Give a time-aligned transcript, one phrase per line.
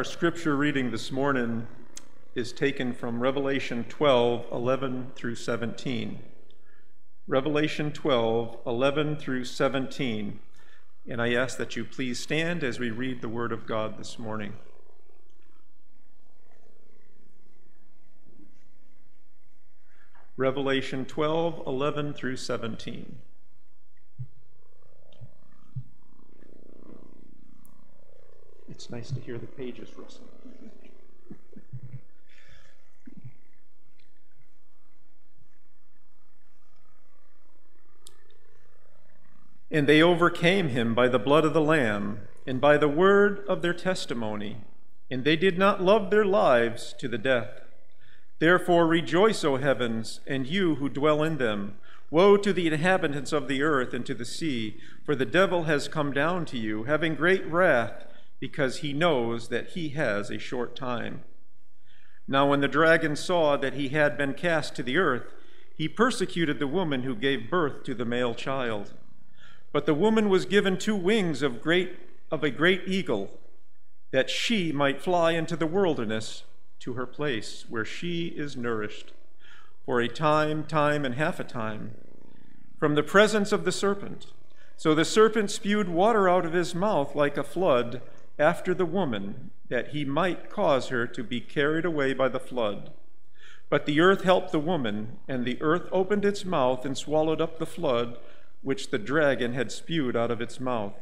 [0.00, 1.66] Our scripture reading this morning
[2.34, 6.18] is taken from Revelation 12 11 through 17.
[7.26, 10.40] Revelation 12 11 through 17.
[11.06, 14.18] And I ask that you please stand as we read the Word of God this
[14.18, 14.54] morning.
[20.38, 23.18] Revelation 12 11 through 17.
[28.80, 30.24] It's nice to hear the pages rustle.
[39.70, 43.60] and they overcame him by the blood of the Lamb and by the word of
[43.60, 44.62] their testimony,
[45.10, 47.60] and they did not love their lives to the death.
[48.38, 51.76] Therefore rejoice, O heavens, and you who dwell in them.
[52.10, 55.86] Woe to the inhabitants of the earth and to the sea, for the devil has
[55.86, 58.06] come down to you, having great wrath
[58.40, 61.22] because he knows that he has a short time.
[62.26, 65.32] Now, when the dragon saw that he had been cast to the earth,
[65.76, 68.94] he persecuted the woman who gave birth to the male child.
[69.72, 71.96] But the woman was given two wings of great
[72.30, 73.30] of a great eagle,
[74.12, 76.44] that she might fly into the wilderness
[76.78, 79.12] to her place where she is nourished
[79.84, 81.94] for a time, time and half a time
[82.78, 84.28] from the presence of the serpent.
[84.76, 88.00] So the serpent spewed water out of his mouth like a flood
[88.40, 92.90] after the woman, that he might cause her to be carried away by the flood.
[93.68, 97.58] But the earth helped the woman, and the earth opened its mouth and swallowed up
[97.58, 98.18] the flood
[98.62, 100.94] which the dragon had spewed out of its mouth.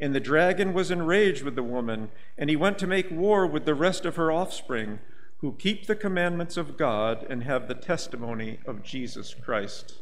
[0.00, 3.66] And the dragon was enraged with the woman, and he went to make war with
[3.66, 5.00] the rest of her offspring,
[5.38, 9.96] who keep the commandments of God and have the testimony of Jesus Christ.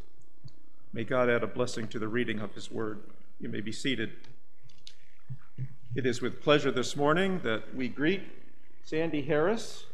[0.93, 3.01] May God add a blessing to the reading of his word.
[3.41, 4.13] You may be seated.
[5.93, 8.23] It is with pleasure this morning that we greet
[8.85, 9.87] Sandy Harris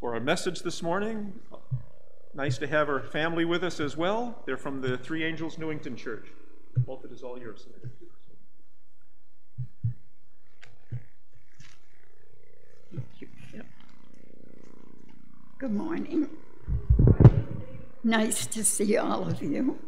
[0.00, 1.32] for our message this morning.
[2.34, 4.42] Nice to have her family with us as well.
[4.46, 6.26] They're from the Three Angels Newington Church.
[6.78, 7.68] Both it is all yours.
[15.58, 16.28] Good morning.
[18.02, 19.78] Nice to see all of you.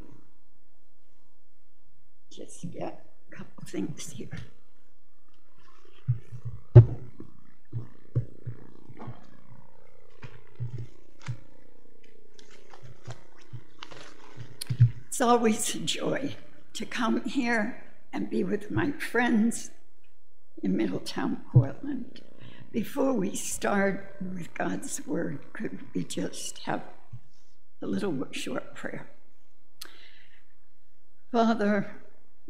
[2.31, 4.29] Just get a couple things here.
[6.75, 6.85] It's
[15.21, 16.37] always a joy
[16.73, 19.71] to come here and be with my friends
[20.63, 22.23] in Middletown, Portland.
[22.71, 26.83] Before we start with God's word, could we just have
[27.83, 29.07] a little short prayer?
[31.31, 31.91] Father,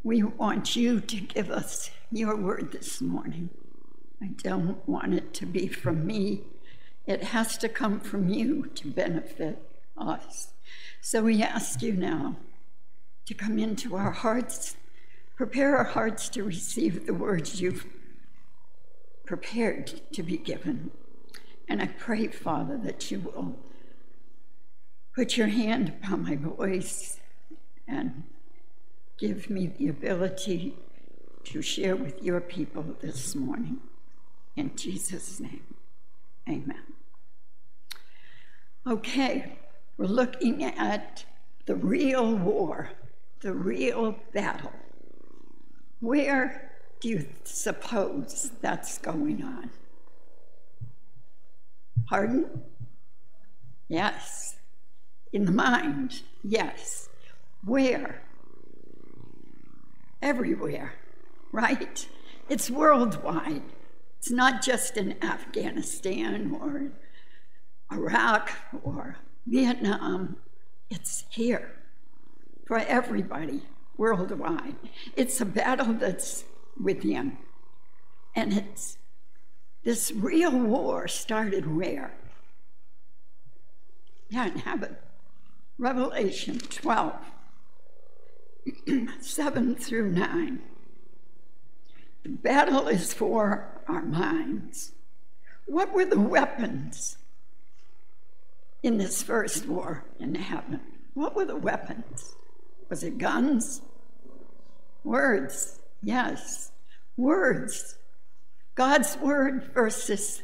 [0.05, 3.50] we want you to give us your word this morning.
[4.22, 6.43] I don't want it to be from me.
[7.06, 9.59] It has to come from you to benefit
[9.97, 10.53] us.
[11.00, 12.37] So we ask you now
[13.27, 14.77] to come into our hearts,
[15.34, 17.84] prepare our hearts to receive the words you've
[19.27, 20.93] prepared to be given.
[21.69, 23.59] And I pray, Father, that you will
[25.16, 27.19] put your hand upon my voice
[27.88, 28.22] and
[29.19, 30.77] give me the ability
[31.44, 33.81] to share with your people this morning.
[34.56, 35.74] In Jesus' name,
[36.48, 36.82] amen.
[38.86, 39.58] Okay,
[39.96, 41.24] we're looking at
[41.66, 42.90] the real war
[43.42, 44.72] the real battle.
[46.00, 46.70] Where
[47.00, 49.70] do you suppose that's going on?
[52.06, 52.62] Pardon?
[53.88, 54.56] Yes.
[55.32, 56.22] In the mind?
[56.44, 57.08] Yes.
[57.64, 58.22] Where?
[60.20, 60.94] Everywhere,
[61.50, 62.06] right?
[62.48, 63.62] It's worldwide.
[64.22, 66.93] It's not just in Afghanistan or
[67.93, 68.53] Iraq
[68.84, 69.16] or
[69.49, 70.37] Vietnam,
[70.88, 71.73] it's here
[72.64, 73.62] for everybody
[73.96, 74.76] worldwide.
[75.17, 76.44] It's a battle that's
[76.81, 77.37] within.
[78.37, 78.96] And it's
[79.82, 82.14] this real war started where?
[84.29, 84.99] Yeah, in heaven.
[85.79, 87.17] Revelation 12,
[89.20, 90.61] 7 through 9.
[92.22, 94.92] The battle is for our minds.
[95.66, 97.16] What were the weapons
[98.82, 100.80] in this first war in heaven?
[101.14, 102.36] What were the weapons?
[102.88, 103.82] Was it guns?
[105.04, 106.70] Words, yes,
[107.16, 107.96] words.
[108.74, 110.42] God's word versus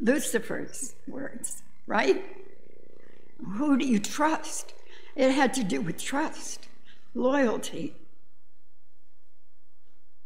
[0.00, 2.24] Lucifer's words, right?
[3.56, 4.72] Who do you trust?
[5.14, 6.68] It had to do with trust,
[7.14, 7.94] loyalty.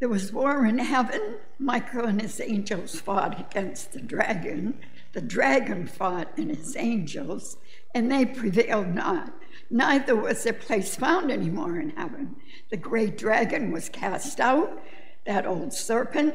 [0.00, 1.36] There was war in heaven.
[1.58, 4.80] Michael and his angels fought against the dragon.
[5.12, 7.58] The dragon fought and his angels,
[7.94, 9.34] and they prevailed not.
[9.68, 12.36] Neither was their place found anymore in heaven.
[12.70, 14.82] The great dragon was cast out,
[15.26, 16.34] that old serpent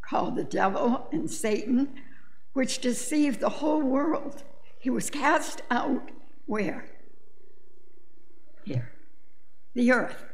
[0.00, 2.00] called the devil and Satan,
[2.54, 4.44] which deceived the whole world.
[4.78, 6.10] He was cast out
[6.46, 6.86] where?
[8.64, 8.92] Here,
[9.74, 10.24] the earth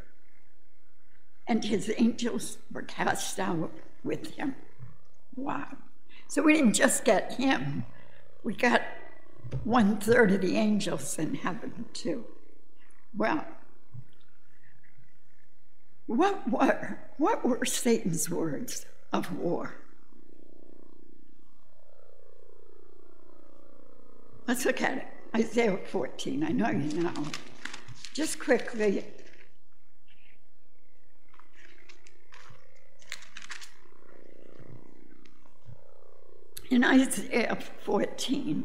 [1.50, 3.72] and his angels were cast out
[4.04, 4.54] with him.
[5.34, 5.66] Wow.
[6.28, 7.84] So we didn't just get him,
[8.44, 8.82] we got
[9.64, 12.24] one third of the angels in heaven too.
[13.16, 13.44] Well,
[16.06, 19.74] what were, what were Satan's words of war?
[24.46, 25.06] Let's look at it.
[25.34, 26.44] Isaiah 14.
[26.44, 27.12] I know you know.
[28.14, 29.04] Just quickly,
[36.70, 38.64] in Isaiah 14,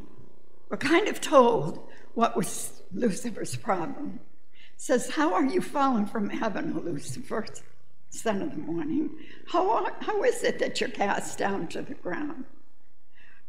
[0.69, 4.19] we're kind of told what was Lucifer's problem.
[4.75, 7.45] It says, How are you fallen from heaven, O Lucifer,
[8.09, 9.09] son of the morning?
[9.47, 12.45] How, how is it that you're cast down to the ground?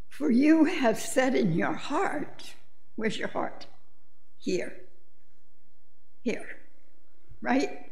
[0.09, 2.55] For you have said in your heart,
[2.97, 3.67] where's your heart?
[4.39, 4.75] Here.
[6.23, 6.47] Here.
[7.43, 7.91] Right?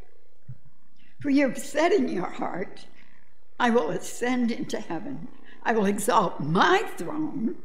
[1.20, 2.86] For you have said in your heart,
[3.60, 5.28] I will ascend into heaven.
[5.64, 7.56] I will exalt my throne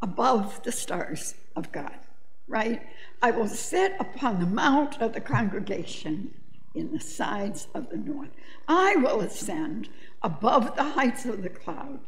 [0.00, 1.98] above the stars of God,
[2.46, 2.82] right?
[3.20, 6.34] I will sit upon the mount of the congregation
[6.74, 8.30] in the sides of the north.
[8.68, 9.88] I will ascend
[10.22, 12.00] above the heights of the cloud,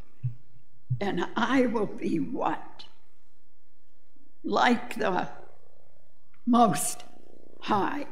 [1.01, 2.85] and I will be what?
[4.45, 5.29] Like the
[6.47, 7.05] most
[7.61, 8.07] high,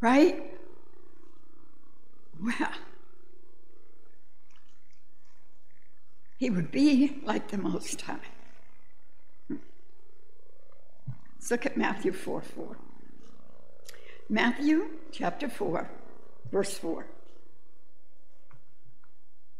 [0.00, 0.42] right?
[2.40, 2.70] Well,
[6.42, 8.16] he would be like the Most High.
[9.48, 9.62] Let's
[11.52, 12.76] look at Matthew 4 4.
[14.28, 15.88] Matthew chapter 4,
[16.50, 17.06] verse 4.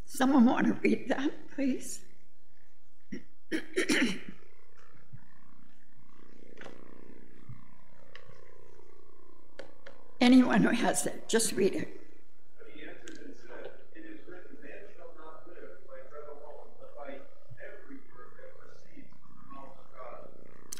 [0.06, 2.00] Someone want to read that, please?
[10.20, 12.01] Anyone who has it, just read it.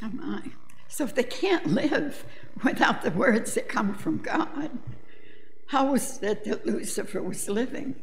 [0.03, 0.41] Oh my.
[0.87, 2.25] So if they can't live
[2.63, 4.69] without the words that come from God,
[5.67, 7.95] how was it that Lucifer was living?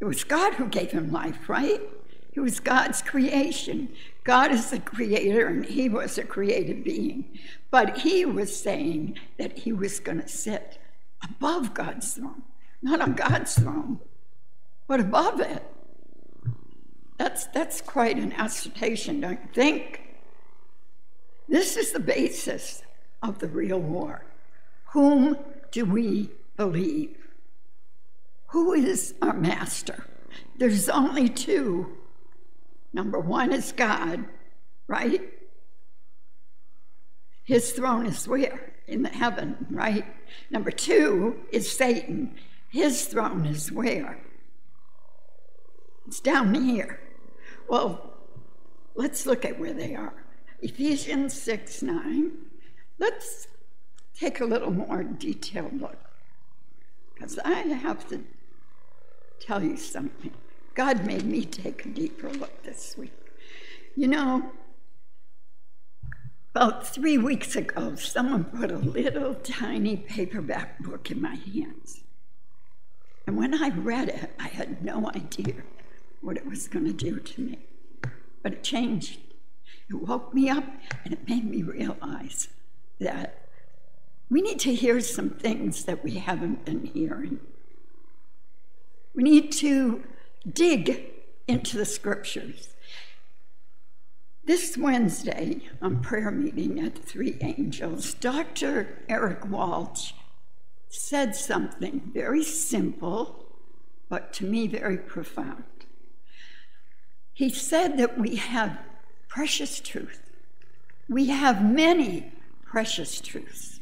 [0.00, 1.80] It was God who gave him life, right?
[2.32, 3.88] It was God's creation.
[4.24, 7.38] God is the creator and he was a created being.
[7.70, 10.78] But he was saying that he was going to sit
[11.22, 12.42] above God's throne,
[12.82, 14.00] not on God's throne,
[14.86, 15.64] but above it.
[17.18, 20.02] That's, that's quite an assertion, don't you think?
[21.48, 22.82] This is the basis
[23.22, 24.24] of the real war.
[24.86, 25.36] Whom
[25.70, 27.16] do we believe?
[28.48, 30.04] Who is our master?
[30.56, 31.96] There's only two.
[32.92, 34.24] Number one is God,
[34.86, 35.20] right?
[37.44, 38.72] His throne is where?
[38.86, 40.04] In the heaven, right?
[40.50, 42.34] Number two is Satan.
[42.70, 44.18] His throne is where?
[46.06, 47.00] It's down here.
[47.68, 48.12] Well,
[48.94, 50.14] let's look at where they are.
[50.60, 52.32] Ephesians 6 9.
[52.98, 53.48] Let's
[54.18, 55.98] take a little more detailed look.
[57.14, 58.20] Because I have to
[59.40, 60.32] tell you something.
[60.74, 63.12] God made me take a deeper look this week.
[63.94, 64.50] You know,
[66.54, 72.02] about three weeks ago, someone put a little tiny paperback book in my hands.
[73.26, 75.54] And when I read it, I had no idea
[76.26, 77.58] what it was going to do to me.
[78.42, 79.20] But it changed.
[79.88, 80.64] It woke me up
[81.04, 82.48] and it made me realize
[82.98, 83.48] that
[84.28, 87.38] we need to hear some things that we haven't been hearing.
[89.14, 90.02] We need to
[90.52, 91.04] dig
[91.46, 92.70] into the scriptures.
[94.44, 99.02] This Wednesday, on prayer meeting at the Three Angels, Dr.
[99.08, 100.12] Eric Walsh
[100.88, 103.44] said something very simple,
[104.08, 105.64] but to me very profound.
[107.36, 108.78] He said that we have
[109.28, 110.22] precious truth.
[111.06, 112.32] We have many
[112.64, 113.78] precious truths.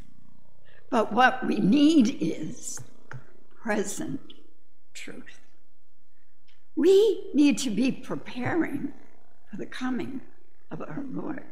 [0.90, 2.80] But what we need is
[3.62, 4.20] present
[4.92, 5.38] truth.
[6.75, 8.92] We need to be preparing
[9.49, 10.23] for the coming
[10.73, 11.44] of our Lord.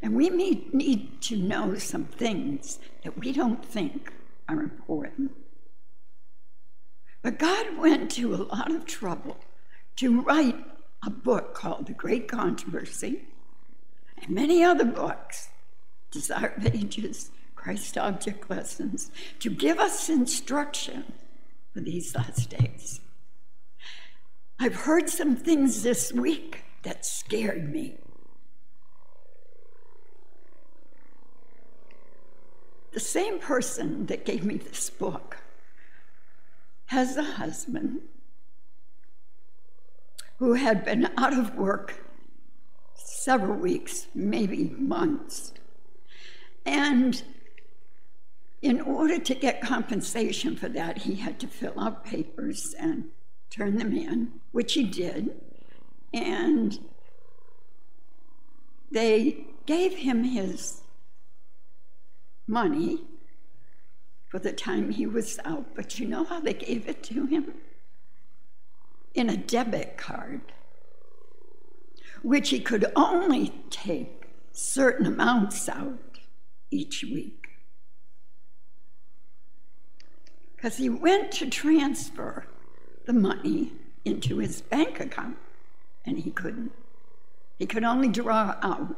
[0.00, 4.10] And we need, need to know some things that we don't think
[4.48, 5.32] are important.
[7.20, 9.36] But God went to a lot of trouble
[9.96, 10.56] to write
[11.04, 13.24] a book called The Great Controversy
[14.16, 15.48] and many other books,
[16.10, 21.12] Desire of Ages, Christ Object Lessons, to give us instruction
[21.72, 23.00] for these last days.
[24.58, 27.96] I've heard some things this week that scared me.
[32.92, 35.38] The same person that gave me this book
[36.86, 38.02] has a husband
[40.42, 42.04] who had been out of work
[42.96, 45.52] several weeks, maybe months.
[46.66, 47.22] And
[48.60, 53.04] in order to get compensation for that, he had to fill out papers and
[53.50, 55.30] turn them in, which he did.
[56.12, 56.76] And
[58.90, 60.82] they gave him his
[62.48, 63.04] money
[64.26, 67.54] for the time he was out, but you know how they gave it to him?
[69.14, 70.40] In a debit card,
[72.22, 76.18] which he could only take certain amounts out
[76.70, 77.48] each week.
[80.56, 82.46] Because he went to transfer
[83.04, 83.72] the money
[84.04, 85.36] into his bank account,
[86.04, 86.72] and he couldn't.
[87.58, 88.96] He could only draw out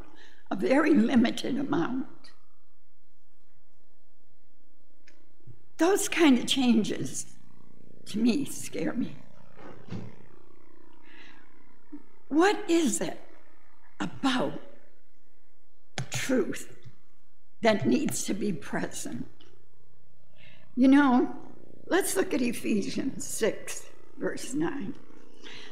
[0.49, 2.07] a very limited amount.
[5.77, 7.25] Those kind of changes,
[8.05, 9.15] to me, scare me.
[12.27, 13.19] What is it
[13.99, 14.59] about
[16.11, 16.75] truth
[17.61, 19.27] that needs to be present?
[20.75, 21.35] You know,
[21.87, 23.85] let's look at Ephesians 6,
[24.17, 24.95] verse 9.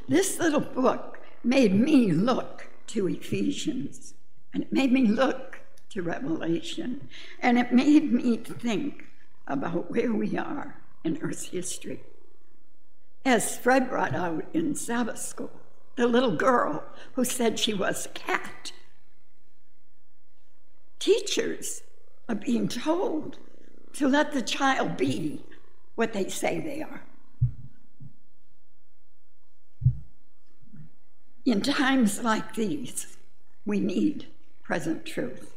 [0.08, 4.14] This little book made me look to Ephesians,
[4.54, 9.06] and it made me look to Revelation, and it made me think
[9.48, 12.02] about where we are in Earth's history.
[13.26, 15.52] As Fred brought out in Sabbath school,
[15.96, 16.84] the little girl
[17.14, 18.72] who said she was a cat.
[21.00, 21.82] Teachers
[22.28, 23.38] are being told
[23.94, 25.42] to let the child be
[25.96, 27.04] what they say they are.
[31.46, 33.18] In times like these,
[33.66, 34.28] we need
[34.64, 35.54] present truth.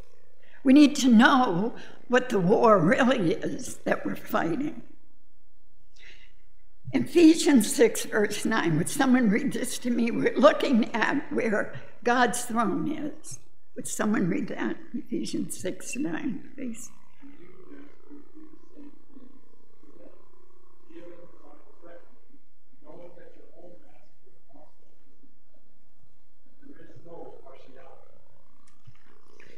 [0.64, 1.74] We need to know
[2.08, 4.82] what the war really is that we're fighting.
[6.92, 8.78] Ephesians 6, verse 9.
[8.78, 10.10] Would someone read this to me?
[10.10, 11.74] We're looking at where
[12.04, 13.38] God's throne is.
[13.74, 14.76] Would someone read that?
[14.94, 16.90] Ephesians 6, 9, please.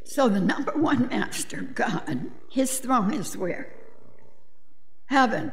[0.04, 3.72] So the number one master, God, his throne is where?
[5.06, 5.52] Heaven.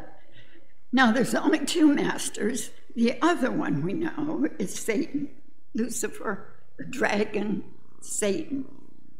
[0.96, 2.72] Now there's only two masters.
[2.96, 5.28] The other one we know is Satan,
[5.74, 6.48] Lucifer,
[6.78, 7.66] the dragon,
[8.00, 8.64] Satan,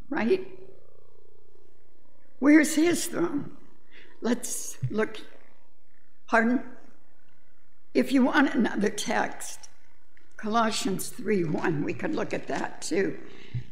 [0.10, 0.48] right?
[2.40, 3.58] Where's his throne?
[4.22, 5.20] Let's look.
[6.28, 6.64] Pardon?
[7.94, 9.68] If you want another text,
[10.38, 13.20] Colossians 3 1, we could look at that too.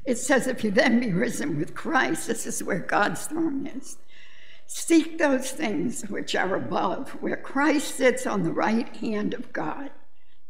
[0.03, 3.95] It says, If you then be risen with Christ, this is where God's throne is.
[4.65, 9.91] Seek those things which are above, where Christ sits on the right hand of God.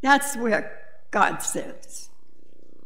[0.02, 0.80] That's where
[1.12, 2.10] God sits.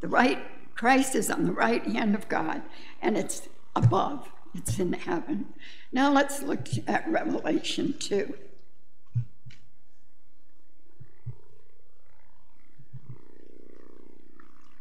[0.01, 0.39] The right
[0.75, 2.61] Christ is on the right hand of God,
[3.01, 4.29] and it's above.
[4.53, 5.53] It's in heaven.
[5.91, 8.33] Now let's look at Revelation 2.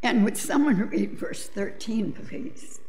[0.03, 2.81] And would someone read verse 13, please?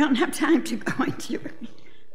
[0.00, 1.38] Don't have time to go into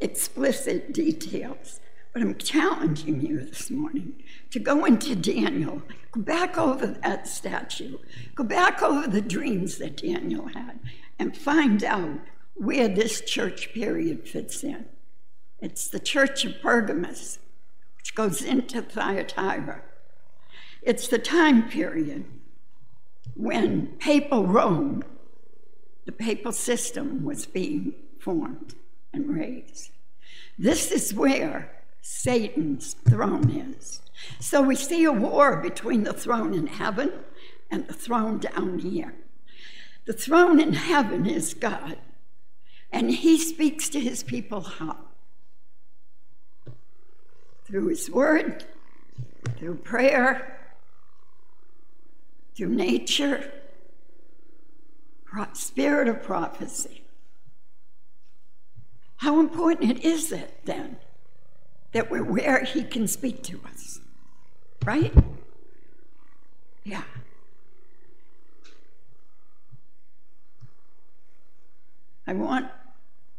[0.01, 1.79] explicit details,
[2.13, 7.99] but I'm challenging you this morning to go into Daniel, go back over that statue,
[8.33, 10.79] go back over the dreams that Daniel had,
[11.19, 12.21] and find out
[12.55, 14.87] where this church period fits in.
[15.59, 17.37] It's the church of Pergamus,
[17.97, 19.83] which goes into Thyatira.
[20.81, 22.25] It's the time period
[23.35, 25.03] when papal Rome
[26.05, 28.75] the papal system was being formed
[29.13, 29.91] and raised.
[30.57, 31.71] This is where
[32.01, 34.01] Satan's throne is.
[34.39, 37.11] So we see a war between the throne in heaven
[37.69, 39.15] and the throne down here.
[40.05, 41.97] The throne in heaven is God,
[42.91, 44.97] and he speaks to his people how?
[47.65, 48.65] Through his word,
[49.57, 50.75] through prayer,
[52.55, 53.51] through nature,
[55.53, 57.03] spirit of prophecy.
[59.17, 60.97] How important is it then
[61.93, 63.99] that we're where he can speak to us?
[64.83, 65.13] Right?
[66.83, 67.03] Yeah.
[72.27, 72.67] I want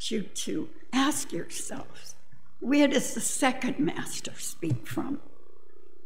[0.00, 2.14] you to ask yourselves
[2.60, 5.20] where does the second master speak from?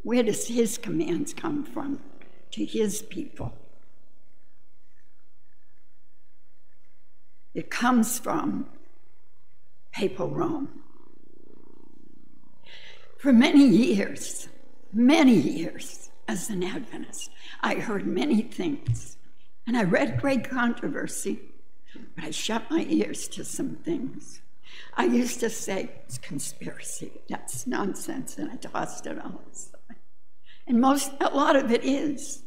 [0.02, 2.00] Where does his commands come from
[2.52, 3.54] to his people?
[7.54, 8.66] It comes from
[9.92, 10.69] papal Rome.
[13.19, 14.49] For many years,
[14.92, 17.30] many years as an Adventist,
[17.61, 19.16] I heard many things.
[19.66, 21.40] And I read Great Controversy,
[22.14, 24.40] but I shut my ears to some things.
[24.97, 29.97] I used to say, it's conspiracy, that's nonsense, and I tossed it all aside.
[30.66, 32.42] And most, a lot of it is.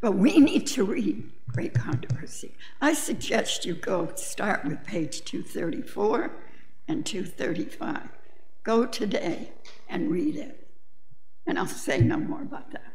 [0.00, 2.54] But we need to read Great Controversy.
[2.80, 6.30] I suggest you go start with page 234
[6.88, 8.08] and 235.
[8.62, 9.52] Go today
[9.88, 10.68] and read it.
[11.46, 12.92] And I'll say no more about that.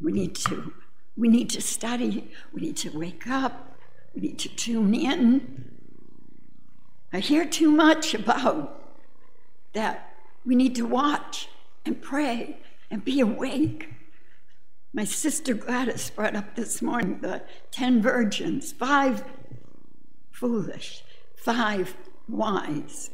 [0.00, 0.72] We need to
[1.16, 3.78] we need to study, we need to wake up,
[4.14, 5.70] we need to tune in.
[7.12, 8.98] I hear too much about
[9.72, 11.48] that we need to watch
[11.86, 12.58] and pray
[12.90, 13.88] and be awake.
[14.96, 19.24] My sister Gladys brought up this morning the 10 virgins, five
[20.30, 21.04] foolish,
[21.36, 21.94] five
[22.26, 23.10] wise.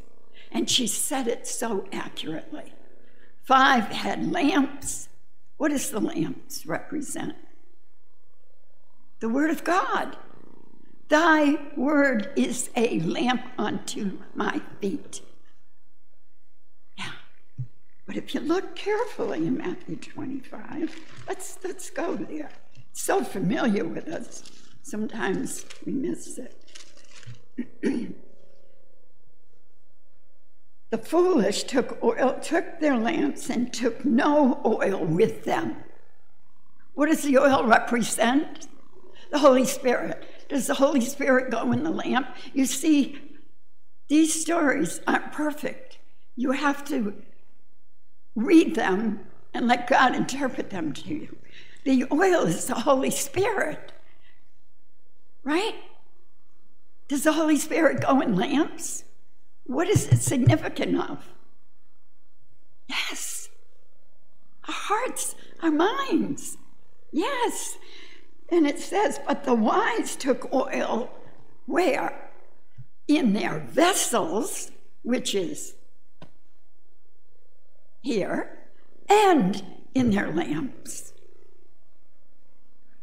[0.53, 2.73] And she said it so accurately.
[3.43, 5.09] Five had lamps.
[5.57, 7.35] What does the lamps represent?
[9.19, 10.17] The Word of God.
[11.09, 15.21] Thy word is a lamp unto my feet.
[18.13, 20.95] But if you look carefully in Matthew 25,
[21.27, 22.51] let's, let's go there.
[22.91, 26.55] It's so familiar with us, sometimes we miss it.
[30.91, 35.77] The foolish took oil, took their lamps and took no oil with them.
[36.93, 38.69] What does the oil represent?
[39.31, 40.23] The Holy Spirit.
[40.51, 42.37] Does the Holy Spirit go in the lamp?
[42.53, 43.19] You see,
[44.09, 45.97] these stories aren't perfect.
[46.37, 47.15] You have to
[48.35, 49.21] read them
[49.55, 51.37] and let God interpret them to you.
[51.85, 53.93] The oil is the Holy Spirit,
[55.43, 55.75] right?
[57.09, 59.05] Does the Holy Spirit go in lamps?
[59.65, 61.29] What is it significant of?
[62.89, 63.49] Yes,
[64.69, 66.57] our hearts, our minds.
[67.11, 67.77] Yes.
[68.49, 71.11] And it says, but the wise took oil
[71.67, 72.31] where?
[73.09, 74.71] In their vessels,
[75.03, 75.75] which is
[78.03, 78.59] here,
[79.09, 79.63] and
[79.95, 81.13] in their lamps.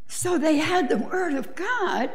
[0.08, 2.10] So they had the Word of God,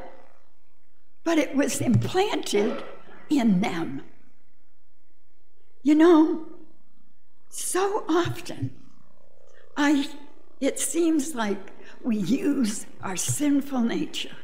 [1.22, 2.84] but it was implanted
[3.30, 4.02] in them.
[5.82, 6.46] You know,
[7.48, 8.74] so often
[9.76, 10.08] I
[10.60, 11.58] it seems like
[12.02, 14.36] we use our sinful nature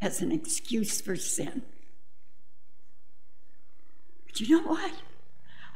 [0.00, 1.62] as an excuse for sin.
[4.26, 4.92] But you know what?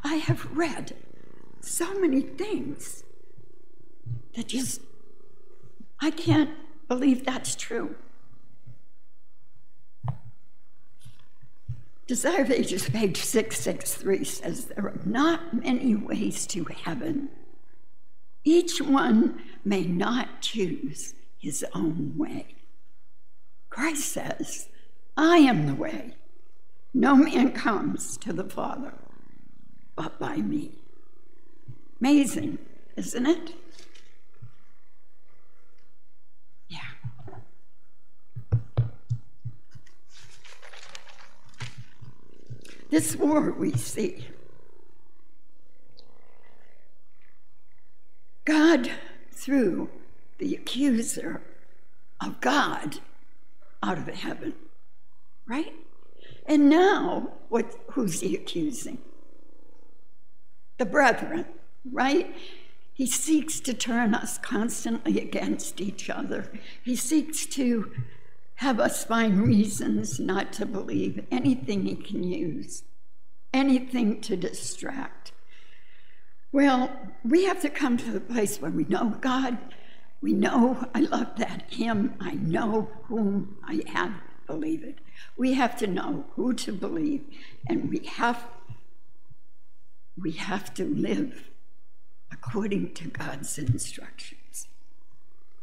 [0.03, 0.97] I have read
[1.67, 3.05] so many things
[4.37, 4.81] that just,
[6.01, 6.51] I can't
[6.89, 7.95] believe that's true.
[12.07, 17.31] Desire of Ages, page 663 says there are not many ways to heaven.
[18.45, 22.57] Each one may not choose his own way.
[23.71, 24.69] Christ says,
[25.17, 26.15] I am the way.
[26.93, 28.93] No man comes to the Father
[29.97, 30.84] but by me.
[32.05, 32.59] Amazing,
[32.97, 33.55] isn't it?
[36.69, 36.79] Yeah.
[42.91, 44.27] This war we see.
[48.45, 48.91] God
[49.33, 49.89] threw
[50.37, 51.41] the accuser
[52.21, 52.99] of God
[53.83, 54.53] out of heaven,
[55.47, 55.73] right?
[56.45, 58.99] And now, what, who's he accusing?
[60.77, 61.47] The brethren,
[61.91, 62.35] right?
[62.93, 66.51] He seeks to turn us constantly against each other.
[66.83, 67.91] He seeks to
[68.57, 72.85] have us find reasons not to believe anything he can use
[73.55, 75.33] anything to distract.
[76.53, 76.91] Well,
[77.25, 79.57] we have to come to the place where we know God,
[80.21, 84.13] we know I love that Him, I know whom I have
[84.47, 85.01] believed.
[85.37, 87.25] We have to know who to believe,
[87.67, 88.45] and we have
[90.21, 91.51] we have to live
[92.35, 94.69] according to God's instructions.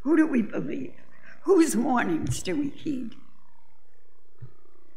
[0.02, 0.94] Who do we believe?
[1.44, 3.16] Whose warnings do we heed?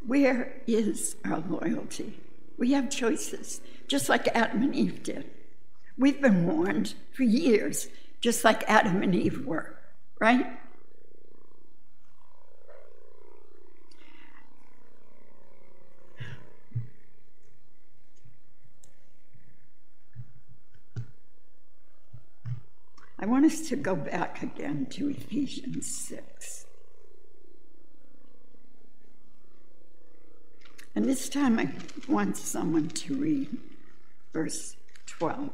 [0.06, 2.20] Where is our loyalty?
[2.56, 5.30] We have choices, just like Adam and Eve did.
[5.98, 7.88] We've been warned for years,
[8.20, 9.76] just like Adam and Eve were,
[10.20, 10.46] right?
[23.18, 26.66] I want us to go back again to Ephesians 6.
[30.96, 31.70] And this time I
[32.08, 33.56] want someone to read
[34.32, 35.50] verse 12,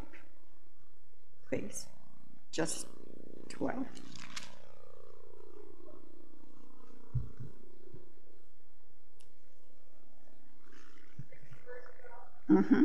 [1.48, 1.86] please.
[2.50, 2.86] Just
[3.50, 3.86] 12.
[12.50, 12.84] Mm-hmm.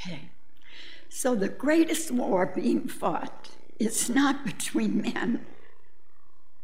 [0.00, 0.30] Okay.
[1.20, 5.44] So the greatest war being fought is not between men,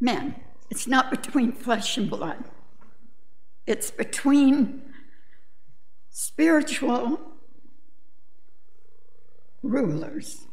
[0.00, 0.36] men.
[0.70, 2.42] It's not between flesh and blood.
[3.66, 4.80] It's between
[6.08, 7.20] spiritual
[9.62, 10.46] rulers.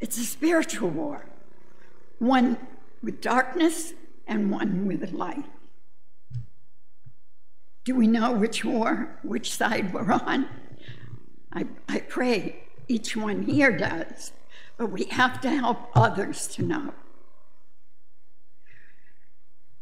[0.00, 1.24] It's a spiritual war,
[2.18, 2.58] one
[3.02, 3.94] with darkness
[4.26, 5.46] and one with light.
[7.84, 10.48] Do we know which war, which side we're on?
[11.52, 14.32] I, I pray each one here does,
[14.76, 16.94] but we have to help others to know.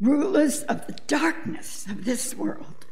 [0.01, 2.87] Rulers of the darkness of this world,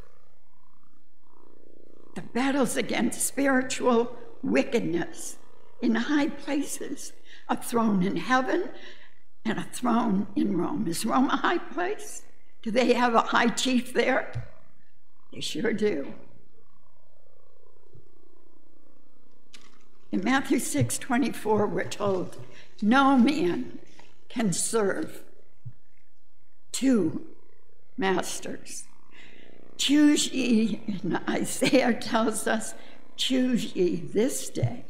[2.14, 5.38] the battles against spiritual wickedness
[5.80, 7.12] in high places,
[7.48, 8.68] a throne in heaven
[9.44, 10.86] and a throne in Rome.
[10.86, 12.24] Is Rome a high place?
[12.60, 14.48] Do they have a high chief there?
[15.32, 16.14] They sure do.
[20.10, 22.38] In Matthew 6 24, we're told,
[22.80, 23.78] No man
[24.28, 25.22] can serve
[26.72, 27.26] two
[27.96, 28.84] masters.
[29.76, 32.74] Choose ye, and Isaiah tells us,
[33.16, 34.84] choose ye this day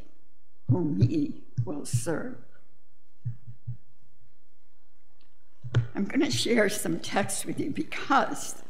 [0.71, 2.37] whom ye will serve.
[5.95, 8.63] I'm going to share some text with you because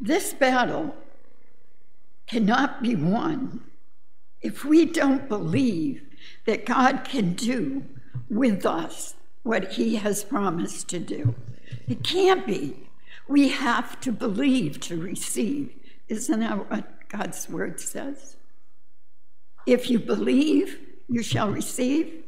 [0.00, 0.94] this battle
[2.26, 3.64] cannot be won
[4.40, 6.02] if we don't believe
[6.46, 7.84] that God can do
[8.28, 11.34] with us what he has promised to do.
[11.88, 12.88] It can't be.
[13.28, 15.74] We have to believe to receive.
[16.08, 18.36] Isn't that what God's word says?
[19.66, 22.24] If you believe, you shall receive.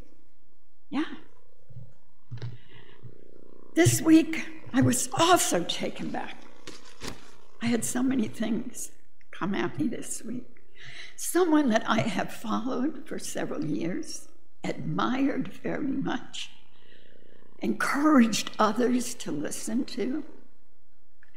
[0.91, 1.05] Yeah.
[3.75, 6.42] This week, I was also taken back
[7.63, 8.91] I had so many things
[9.31, 10.65] come at me this week.
[11.15, 14.29] Someone that I have followed for several years,
[14.65, 16.51] admired very much,
[17.61, 20.25] encouraged others to listen to.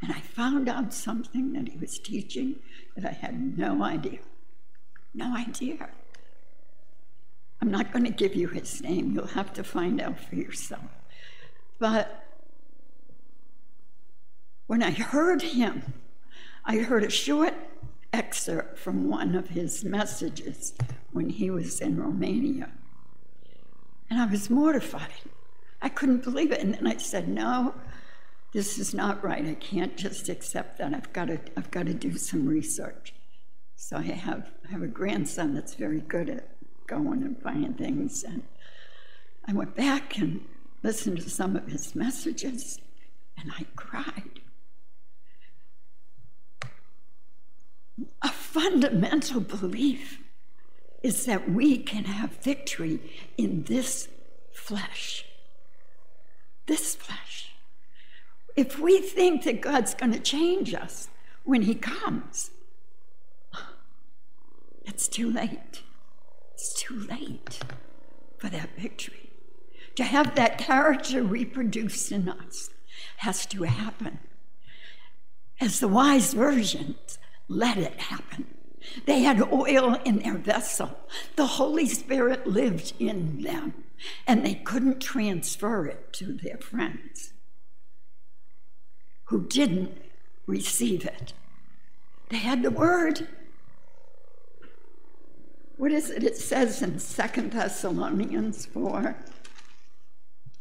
[0.02, 2.56] And I found out something that he was teaching
[2.96, 4.18] that I had no idea.
[5.14, 5.88] No idea.
[7.62, 10.90] I'm not going to give you his name, you'll have to find out for yourself.
[11.78, 12.24] But
[14.66, 15.82] when I heard him
[16.68, 17.54] I heard a short
[18.12, 20.74] excerpt from one of his messages
[21.12, 22.70] when he was in Romania.
[24.10, 25.12] And I was mortified.
[25.80, 26.60] I couldn't believe it.
[26.60, 27.74] And then I said, No,
[28.52, 29.46] this is not right.
[29.46, 30.92] I can't just accept that.
[30.92, 33.14] I've got to, I've got to do some research.
[33.76, 36.48] So I have, I have a grandson that's very good at
[36.88, 38.24] going and finding things.
[38.24, 38.42] And
[39.46, 40.44] I went back and
[40.82, 42.80] listened to some of his messages,
[43.36, 44.40] and I cried.
[48.22, 50.20] A fundamental belief
[51.02, 53.00] is that we can have victory
[53.36, 54.08] in this
[54.52, 55.24] flesh.
[56.66, 57.52] This flesh.
[58.56, 61.08] If we think that God's going to change us
[61.44, 62.50] when He comes,
[64.84, 65.82] it's too late.
[66.54, 67.60] It's too late
[68.38, 69.30] for that victory.
[69.96, 72.70] To have that character reproduced in us
[73.18, 74.18] has to happen.
[75.60, 78.46] As the wise virgins let it happen.
[79.04, 80.96] They had oil in their vessel.
[81.36, 83.74] The Holy Spirit lived in them,
[84.26, 87.32] and they couldn't transfer it to their friends
[89.24, 89.96] who didn't
[90.46, 91.32] receive it.
[92.28, 93.28] They had the word.
[95.76, 96.22] What is it?
[96.22, 99.16] It says in Second Thessalonians 4.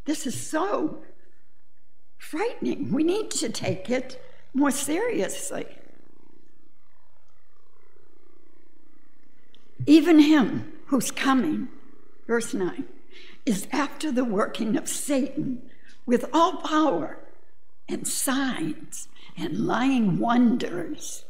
[0.05, 1.03] This is so
[2.17, 2.91] frightening.
[2.91, 4.21] We need to take it
[4.53, 5.65] more seriously.
[9.85, 11.67] Even him who's coming,
[12.27, 12.85] verse 9,
[13.45, 15.61] is after the working of Satan
[16.05, 17.19] with all power
[17.87, 21.25] and signs and lying wonders,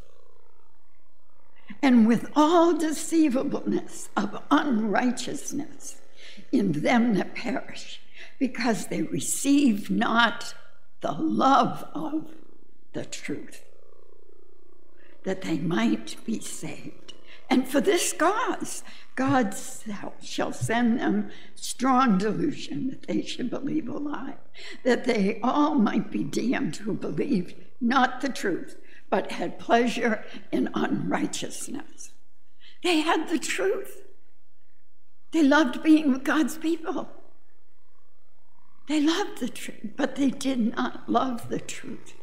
[1.81, 5.97] and with all deceivableness of unrighteousness
[6.51, 8.01] in them that perish,
[8.39, 10.53] because they receive not
[11.01, 12.27] the love of
[12.93, 13.63] the truth,
[15.23, 17.04] that they might be saved.
[17.49, 18.83] And for this cause,
[19.15, 19.55] God
[20.21, 24.35] shall send them strong delusion that they should believe a lie,
[24.83, 28.77] that they all might be damned who believed not the truth,
[29.09, 32.11] but had pleasure in unrighteousness.
[32.83, 34.01] They had the truth.
[35.31, 37.09] They loved being with God's people.
[38.87, 42.13] They loved the truth, but they did not love the truth.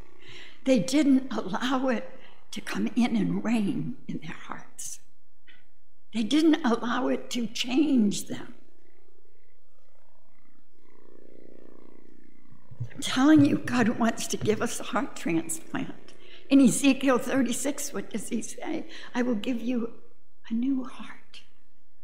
[0.64, 2.08] They didn't allow it
[2.52, 4.91] to come in and reign in their hearts.
[6.12, 8.54] They didn't allow it to change them.
[12.94, 16.14] I'm telling you, God wants to give us a heart transplant.
[16.50, 18.86] In Ezekiel 36, what does he say?
[19.14, 19.92] I will give you
[20.50, 21.40] a new heart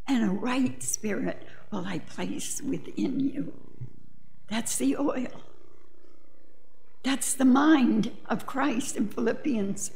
[0.06, 3.52] and a right spirit will I place within you.
[4.48, 5.42] That's the oil.
[7.02, 9.90] That's the mind of Christ in Philippians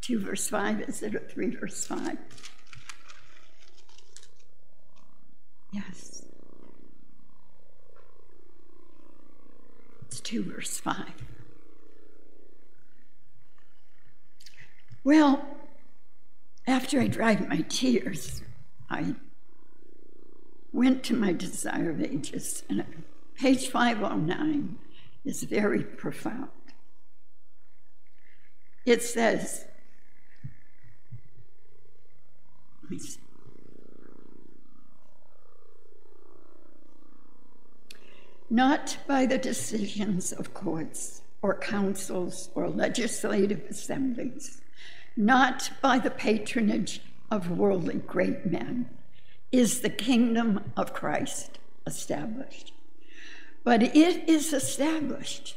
[0.00, 0.80] 2, verse 5.
[0.82, 2.18] Is it, or 3, verse 5?
[5.72, 6.24] Yes.
[10.06, 10.96] It's 2 verse 5.
[15.04, 15.46] Well,
[16.66, 18.42] after I dried my tears,
[18.90, 19.14] I
[20.72, 22.84] went to my Desire of Ages, and
[23.34, 24.78] page 509
[25.24, 26.50] is very profound.
[28.84, 29.64] It says,
[32.82, 33.20] let me see.
[38.50, 44.60] Not by the decisions of courts or councils or legislative assemblies,
[45.16, 48.90] not by the patronage of worldly great men,
[49.52, 52.72] is the kingdom of Christ established.
[53.62, 55.56] But it is established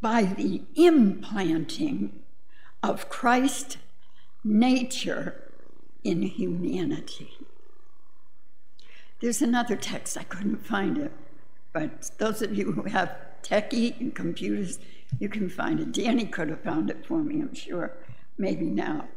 [0.00, 2.20] by the implanting
[2.82, 3.78] of Christ's
[4.44, 5.50] nature
[6.04, 7.30] in humanity.
[9.20, 11.12] There's another text, I couldn't find it,
[11.72, 14.78] but those of you who have techie and computers,
[15.18, 15.92] you can find it.
[15.92, 17.92] Danny could have found it for me, I'm sure,
[18.36, 19.08] maybe now.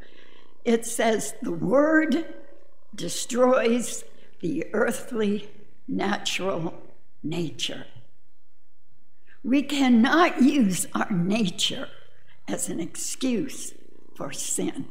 [0.63, 2.25] It says, The word
[2.93, 4.03] destroys
[4.41, 5.49] the earthly
[5.87, 6.73] natural
[7.23, 7.85] nature.
[9.43, 11.87] We cannot use our nature
[12.47, 13.73] as an excuse
[14.15, 14.85] for sin.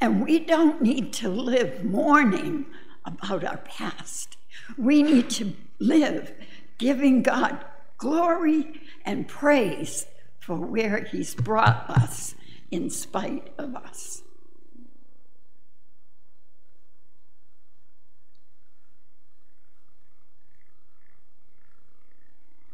[0.00, 2.66] And we don't need to live mourning
[3.04, 4.36] about our past.
[4.76, 6.32] We need to live
[6.78, 7.64] giving God
[7.98, 10.06] glory and praise
[10.38, 12.34] for where He's brought us
[12.70, 14.22] in spite of us.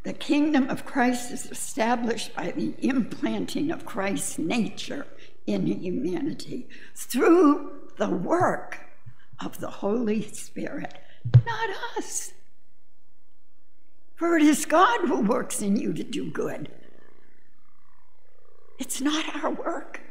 [0.03, 5.07] The kingdom of Christ is established by the implanting of Christ's nature
[5.47, 8.81] in humanity through the work
[9.43, 10.93] of the Holy Spirit,
[11.43, 12.34] not us.
[14.15, 16.71] For it is God who works in you to do good.
[18.79, 20.01] It's not our work.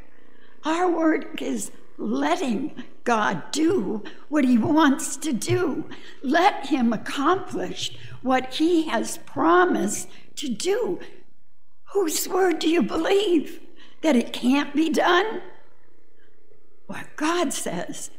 [0.63, 5.85] Our work is letting God do what He wants to do.
[6.21, 10.99] Let Him accomplish what He has promised to do.
[11.93, 13.61] Whose word do you believe?
[14.01, 15.41] That it can't be done?
[16.87, 18.11] What God says,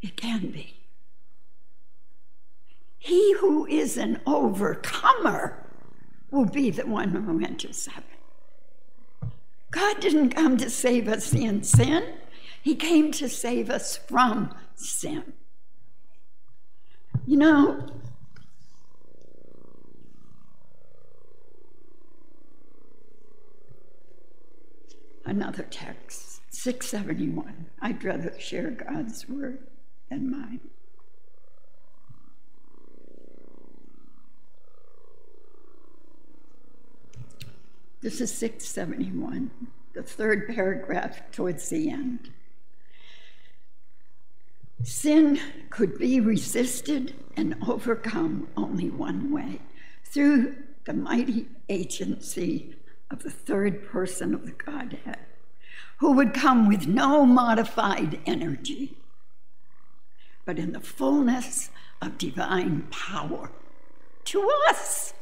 [0.00, 0.81] it can be.
[3.04, 5.66] He who is an overcomer
[6.30, 8.08] will be the one who enters heaven.
[9.72, 12.04] God didn't come to save us in sin,
[12.62, 15.32] He came to save us from sin.
[17.26, 17.88] You know,
[25.24, 26.40] another text.
[26.50, 27.66] 671.
[27.80, 29.66] I'd rather share God's word
[30.08, 30.60] than mine.
[38.02, 39.52] This is 671,
[39.92, 42.30] the third paragraph towards the end.
[44.82, 45.38] Sin
[45.70, 49.60] could be resisted and overcome only one way
[50.04, 52.74] through the mighty agency
[53.08, 55.20] of the third person of the Godhead,
[55.98, 58.96] who would come with no modified energy,
[60.44, 63.52] but in the fullness of divine power
[64.24, 65.14] to us.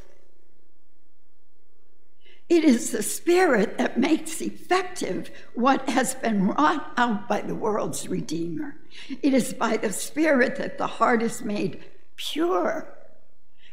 [2.51, 8.09] It is the Spirit that makes effective what has been wrought out by the world's
[8.09, 8.75] Redeemer.
[9.23, 11.81] It is by the Spirit that the heart is made
[12.17, 12.93] pure.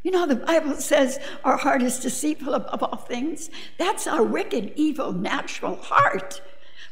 [0.04, 3.50] You know, the Bible says our heart is deceitful above all things.
[3.78, 6.40] That's our wicked, evil, natural heart.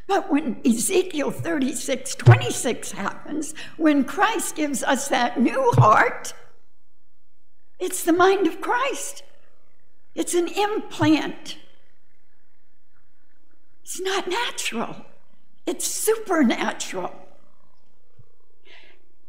[0.09, 6.35] But when Ezekiel 36 26 happens, when Christ gives us that new heart,
[7.79, 9.23] it's the mind of Christ.
[10.17, 11.59] It's an implant.
[13.87, 14.97] It's not natural,
[15.65, 17.15] it's supernatural.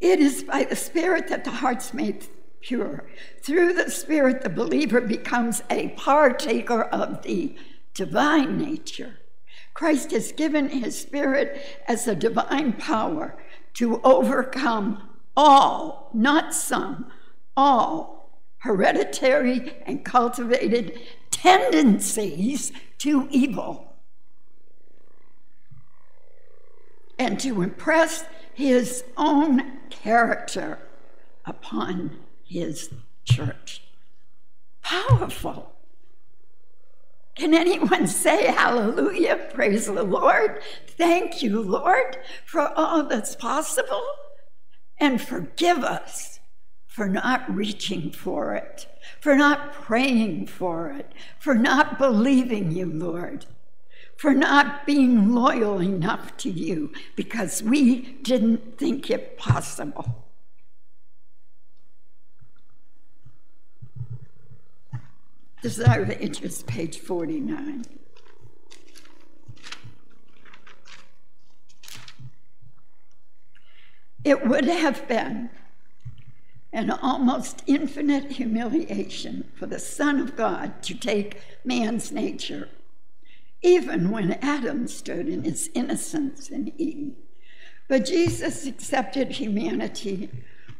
[0.02, 2.26] It is by the Spirit that the heart's made
[2.60, 3.08] pure.
[3.44, 7.56] Through the Spirit, the believer becomes a partaker of the
[7.94, 9.20] divine nature.
[9.76, 13.38] Christ has given his Spirit as a divine power
[13.76, 17.12] to overcome all, not some,
[17.56, 23.87] all hereditary and cultivated tendencies to evil.
[27.20, 30.80] And to impress his own character
[31.46, 32.90] upon his
[33.24, 33.84] church.
[34.82, 35.74] Powerful.
[37.36, 39.50] Can anyone say hallelujah?
[39.54, 40.60] Praise the Lord.
[40.88, 44.04] Thank you, Lord, for all that's possible.
[45.00, 46.40] And forgive us
[46.88, 48.88] for not reaching for it,
[49.20, 53.46] for not praying for it, for not believing you, Lord
[54.18, 60.26] for not being loyal enough to you because we didn't think it possible.
[65.62, 67.86] Desire of page 49.
[74.24, 75.50] It would have been
[76.74, 82.70] an almost infinite humiliation for the Son of God to take man's nature
[83.62, 87.16] even when Adam stood in his innocence in Eden.
[87.88, 90.30] But Jesus accepted humanity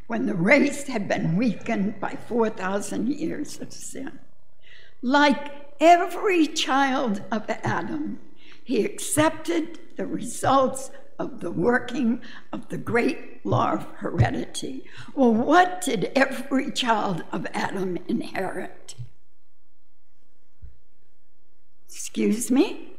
[0.08, 4.20] when the race had been weakened by 4,000 years of sin.
[5.02, 8.20] Like every child of Adam,
[8.64, 14.86] he accepted the results of the working of the great law of heredity.
[15.16, 18.96] Well, what did every child of Adam inherit?
[21.98, 22.92] Excuse me?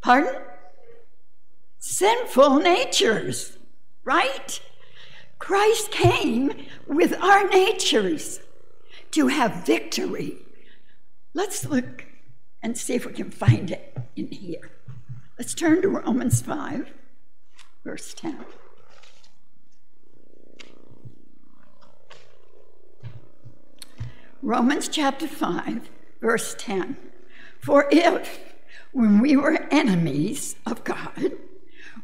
[0.00, 0.36] Pardon?
[1.80, 3.58] Sinful natures,
[4.04, 4.60] right?
[5.40, 6.52] Christ came
[6.86, 8.38] with our natures
[9.10, 10.36] to have victory.
[11.34, 12.04] Let's look
[12.62, 14.70] and see if we can find it in here.
[15.36, 16.88] Let's turn to Romans 5,
[17.82, 18.44] verse 10.
[24.40, 25.90] Romans chapter 5,
[26.20, 26.96] verse 10.
[27.62, 28.54] For if,
[28.92, 31.32] when we were enemies of God,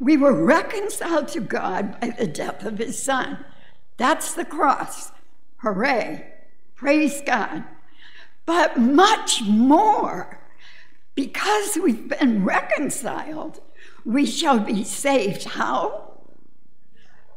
[0.01, 3.45] we were reconciled to God by the death of his Son,
[3.97, 5.11] that's the cross.
[5.59, 6.33] Hooray.
[6.77, 7.65] Praise God.
[8.47, 10.41] But much more,
[11.17, 13.61] because we've been reconciled,
[14.05, 15.45] we shall be saved.
[15.45, 16.21] How?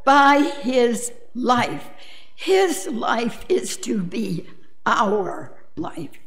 [0.06, 1.90] By his life.
[2.36, 4.48] His life is to be
[4.86, 6.20] our life,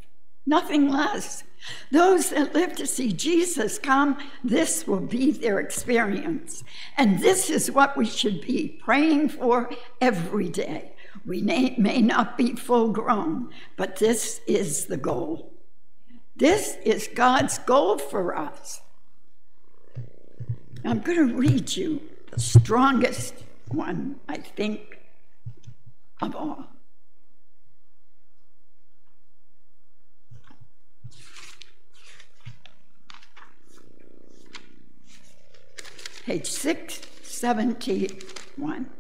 [0.44, 1.44] nothing less.
[1.90, 6.64] Those that live to see Jesus come, this will be their experience.
[6.96, 10.92] And this is what we should be praying for every day.
[11.26, 15.52] We may, may not be full grown, but this is the goal.
[16.36, 18.82] This is God's goal for us.
[20.84, 23.34] I'm going to read you the strongest
[23.68, 24.98] one, I think,
[26.20, 26.73] of all.
[36.24, 38.90] Page 671.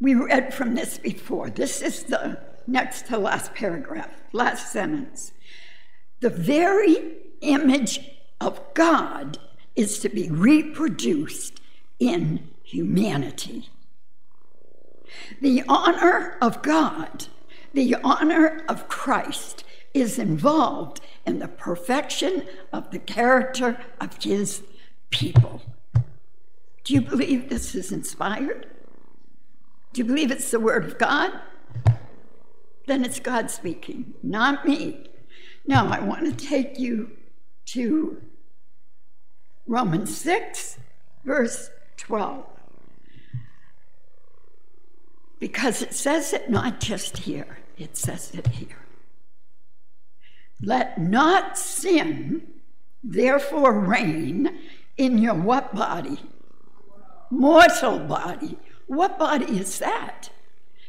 [0.00, 1.50] We read from this before.
[1.50, 5.32] This is the next to last paragraph, last sentence.
[6.20, 8.00] The very image
[8.40, 9.38] of God
[9.74, 11.60] is to be reproduced
[11.98, 13.68] in humanity.
[15.40, 17.26] The honor of God,
[17.72, 19.64] the honor of Christ,
[19.94, 24.62] is involved in the perfection of the character of his
[25.10, 25.62] people.
[26.84, 28.66] Do you believe this is inspired?
[29.92, 31.32] Do you believe it's the Word of God?
[32.86, 35.10] Then it's God speaking, not me.
[35.66, 37.10] Now, I want to take you
[37.66, 38.20] to
[39.66, 40.78] Romans 6,
[41.24, 42.44] verse 12.
[45.38, 48.78] Because it says it not just here, it says it here.
[50.60, 52.42] Let not sin
[53.02, 54.58] therefore reign
[54.96, 56.20] in your what body?
[57.30, 58.58] Mortal body.
[58.86, 60.30] What body is that?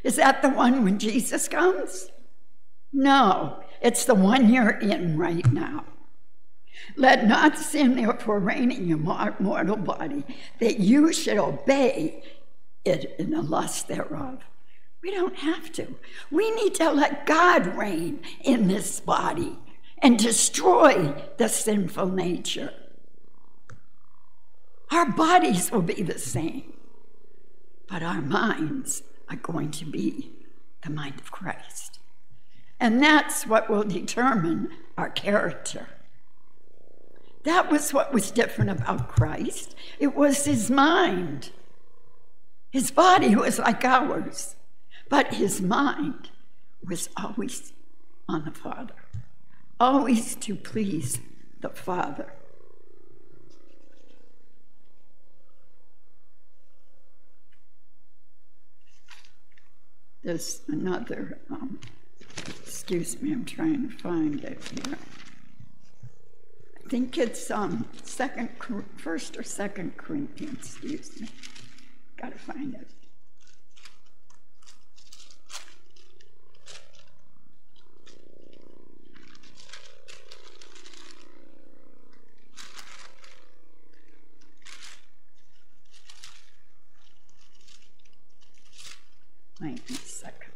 [0.03, 2.11] Is that the one when Jesus comes?
[2.91, 5.86] No, it's the one you're in right now.
[6.97, 10.25] Let not sin therefore reign in your mortal body,
[10.59, 12.23] that you should obey
[12.84, 14.43] it in the lust thereof.
[15.04, 15.95] We don't have to.
[16.32, 19.60] We need to let God reign in this body
[20.01, 22.74] and destroy the sinful nature.
[24.89, 26.74] Our bodies will be the same,
[27.88, 30.32] but our minds are going to be
[30.84, 31.99] the mind of Christ.
[32.80, 35.88] And that's what will determine our character.
[37.43, 39.76] That was what was different about Christ.
[39.99, 41.51] It was his mind.
[42.72, 44.56] His body was like ours,
[45.10, 46.30] but his mind
[46.84, 47.74] was always
[48.28, 48.93] on the Father,
[49.80, 51.20] always to please
[51.62, 52.34] the Father.
[60.24, 61.80] There's another, um,
[62.38, 64.97] excuse me, I'm trying to find it here
[66.86, 68.49] I think it's um, second,
[68.97, 71.28] first or second Corinthians, excuse me.
[72.22, 72.88] Got to find it.
[89.64, 90.51] Wait a second.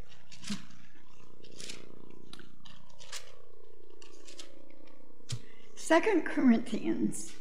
[5.76, 7.32] Second Corinthians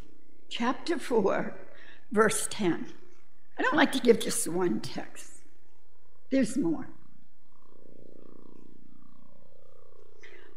[0.48, 1.56] chapter 4,
[2.12, 2.86] verse 10.
[3.58, 5.42] I don't like to give just one text,
[6.30, 6.86] there's more.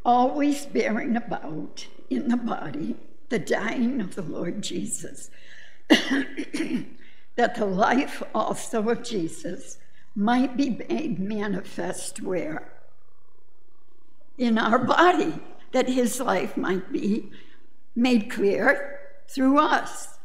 [0.05, 2.95] Always bearing about in the body
[3.29, 5.31] the dying of the Lord Jesus,
[5.89, 9.79] that the life also of Jesus
[10.15, 12.71] might be made manifest where?
[14.37, 15.33] In our body,
[15.71, 17.31] that his life might be
[17.95, 20.17] made clear through us.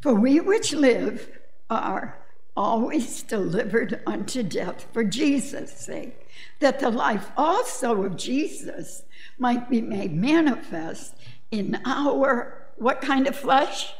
[0.00, 1.30] For we which live
[1.70, 2.18] are
[2.56, 6.28] always delivered unto death for Jesus' sake,
[6.60, 9.02] that the life also of Jesus
[9.38, 11.14] might be made manifest
[11.50, 13.92] in our what kind of flesh?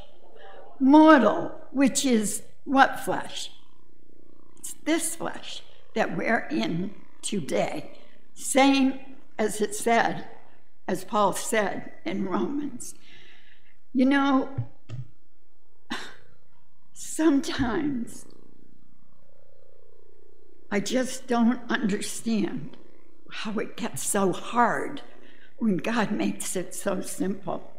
[0.81, 3.51] Mortal, which is what flesh?
[4.85, 5.63] This flesh
[5.95, 7.99] that we're in today.
[8.35, 8.99] Same
[9.39, 10.27] as it said,
[10.87, 12.95] as Paul said in Romans.
[13.93, 14.49] You know,
[16.93, 18.27] sometimes
[20.71, 22.77] I just don't understand
[23.31, 25.03] how it gets so hard
[25.59, 27.71] when God makes it so simple.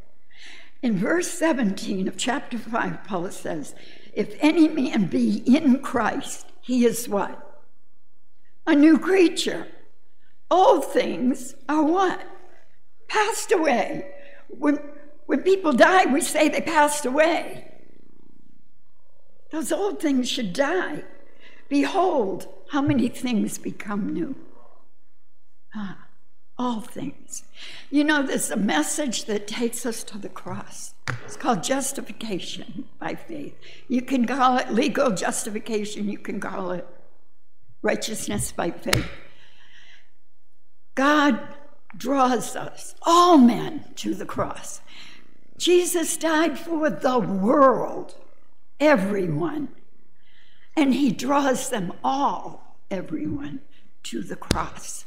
[0.81, 3.75] In verse 17 of chapter 5, Paul says,
[4.13, 7.61] If any man be in Christ, he is what?
[8.65, 9.67] A new creature.
[10.49, 12.19] Old things are what?
[13.07, 14.09] Passed away.
[14.49, 14.79] When
[15.27, 17.71] when people die, we say they passed away.
[19.51, 21.03] Those old things should die.
[21.69, 24.35] Behold, how many things become new.
[25.75, 26.07] Ah,
[26.57, 27.43] all things.
[27.91, 30.95] You know, there's a message that takes us to the cross.
[31.25, 33.53] It's called justification by faith.
[33.87, 36.87] You can call it legal justification, you can call it
[37.83, 39.05] righteousness by faith.
[40.95, 41.39] God
[41.95, 44.81] draws us, all men, to the cross.
[45.55, 48.15] Jesus died for the world,
[48.79, 49.67] everyone.
[50.75, 53.59] And he draws them all, everyone,
[54.05, 55.05] to the cross.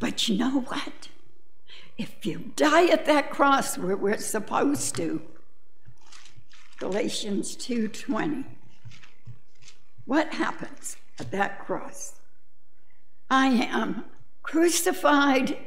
[0.00, 1.10] But you know what?
[1.96, 5.22] If you die at that cross where we're supposed to,
[6.78, 8.44] Galatians 2:20.
[10.04, 12.20] What happens at that cross?
[13.30, 14.04] I am
[14.42, 15.58] crucified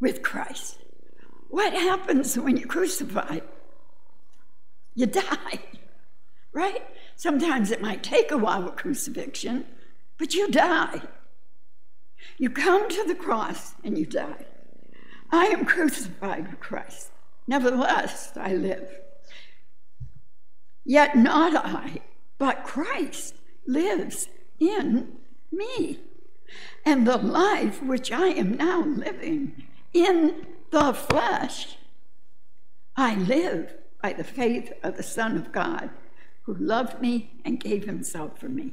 [0.00, 0.78] with Christ.
[1.48, 3.42] What happens when you're crucified?
[4.94, 5.60] You die,
[6.52, 6.82] right?
[7.14, 9.66] Sometimes it might take a while with crucifixion,
[10.18, 11.02] but you die.
[12.38, 14.46] You come to the cross and you die.
[15.30, 17.10] I am crucified with Christ.
[17.46, 18.88] Nevertheless, I live.
[20.86, 22.00] Yet not I,
[22.38, 23.34] but Christ
[23.66, 24.28] lives
[24.60, 25.12] in
[25.50, 25.98] me.
[26.84, 31.76] And the life which I am now living in the flesh,
[32.96, 35.90] I live by the faith of the Son of God
[36.42, 38.72] who loved me and gave himself for me.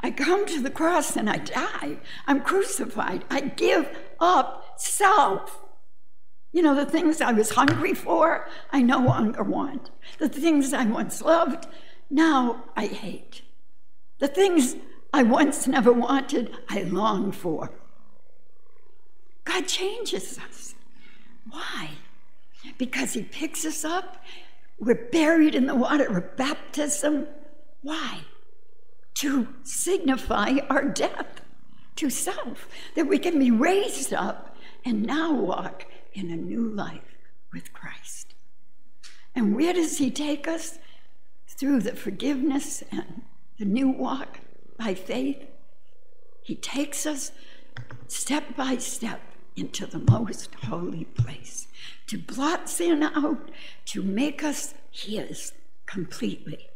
[0.00, 1.98] I come to the cross and I die.
[2.26, 3.24] I'm crucified.
[3.30, 5.63] I give up self.
[6.54, 9.90] You know, the things I was hungry for, I no longer want.
[10.20, 11.66] The things I once loved,
[12.08, 13.42] now I hate.
[14.20, 14.76] The things
[15.12, 17.72] I once never wanted, I long for.
[19.42, 20.76] God changes us.
[21.50, 21.90] Why?
[22.78, 24.22] Because He picks us up.
[24.78, 27.26] We're buried in the water of baptism.
[27.82, 28.20] Why?
[29.14, 31.40] To signify our death
[31.96, 37.18] to self, that we can be raised up and now walk in a new life
[37.52, 38.34] with Christ.
[39.34, 40.78] And where does He take us?
[41.46, 43.22] Through the forgiveness and
[43.58, 44.40] the new walk
[44.78, 45.44] by faith.
[46.42, 47.32] He takes us
[48.08, 49.20] step by step
[49.56, 51.68] into the most holy place
[52.06, 53.50] to blot sin out,
[53.86, 55.52] to make us His
[55.86, 56.68] completely.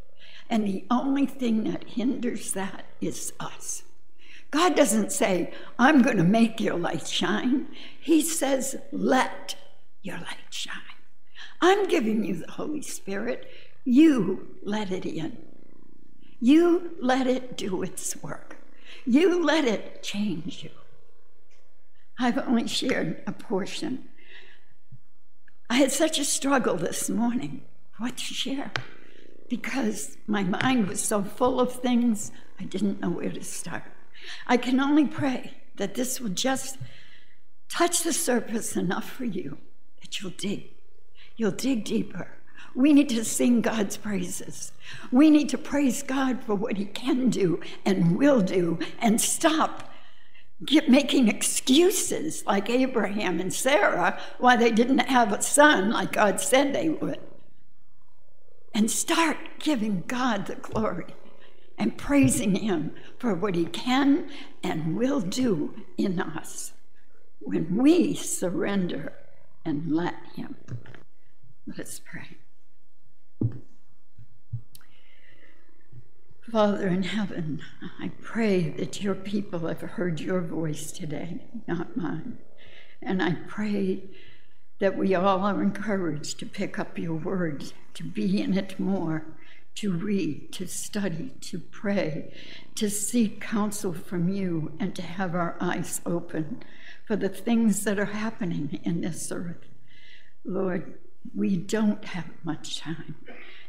[0.48, 3.82] And the only thing that hinders that is us.
[4.50, 7.68] God doesn't say, I'm going to make your light shine.
[8.00, 9.56] He says, let
[10.02, 10.74] your light shine.
[11.60, 13.50] I'm giving you the Holy Spirit.
[13.84, 15.36] You let it in.
[16.40, 18.56] You let it do its work.
[19.04, 20.70] You let it change you.
[22.18, 24.08] I've only shared a portion.
[25.68, 27.62] I had such a struggle this morning
[27.98, 28.70] what to share
[29.48, 33.84] because my mind was so full of things, I didn't know where to start.
[34.46, 36.78] I can only pray that this will just
[37.68, 39.58] touch the surface enough for you
[40.00, 40.70] that you'll dig.
[41.36, 42.28] You'll dig deeper.
[42.74, 44.72] We need to sing God's praises.
[45.10, 49.88] We need to praise God for what He can do and will do and stop
[50.64, 56.40] get making excuses like Abraham and Sarah why they didn't have a son like God
[56.40, 57.20] said they would.
[58.74, 61.14] And start giving God the glory
[61.78, 64.28] and praising Him for what He can
[64.62, 66.72] and will do in us
[67.40, 69.12] when we surrender
[69.64, 70.56] and let Him.
[71.66, 72.38] Let us pray.
[76.50, 77.60] Father in heaven,
[78.00, 82.38] I pray that your people have heard your voice today, not mine.
[83.02, 84.04] And I pray
[84.78, 89.26] that we all are encouraged to pick up your word, to be in it more,
[89.78, 92.34] to read, to study, to pray,
[92.74, 96.60] to seek counsel from you, and to have our eyes open
[97.04, 99.68] for the things that are happening in this earth.
[100.44, 100.98] Lord,
[101.32, 103.14] we don't have much time,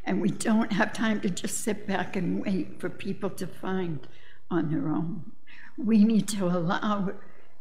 [0.04, 4.08] and we don't have time to just sit back and wait for people to find
[4.50, 5.32] on their own.
[5.78, 7.12] We need to allow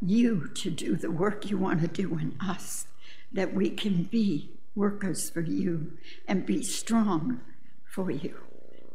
[0.00, 2.86] you to do the work you want to do in us,
[3.30, 5.92] that we can be workers for you
[6.26, 7.42] and be strong
[7.88, 8.36] for you.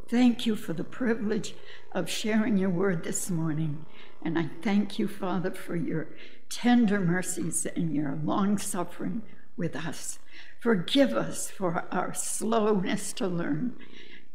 [0.07, 1.55] Thank you for the privilege
[1.91, 3.85] of sharing your word this morning.
[4.21, 6.07] And I thank you, Father, for your
[6.49, 9.23] tender mercies and your long suffering
[9.57, 10.19] with us.
[10.59, 13.75] Forgive us for our slowness to learn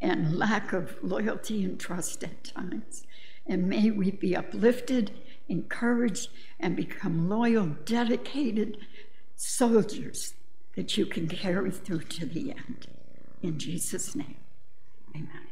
[0.00, 3.04] and lack of loyalty and trust at times.
[3.46, 5.12] And may we be uplifted,
[5.48, 6.28] encouraged,
[6.61, 8.78] and become loyal, dedicated
[9.36, 10.34] soldiers
[10.76, 12.86] that you can carry through to the end.
[13.42, 14.36] In Jesus' name,
[15.14, 15.48] Amen.